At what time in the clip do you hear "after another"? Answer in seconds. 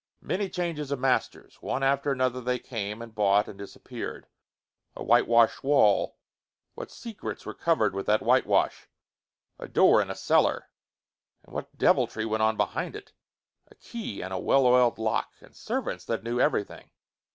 1.83-2.41